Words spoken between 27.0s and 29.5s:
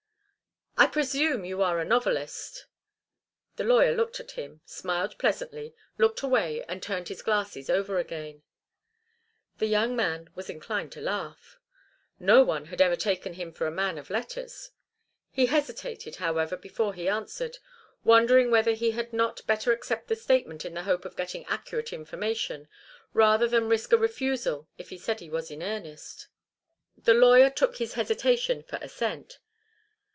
lawyer took his hesitation for assent.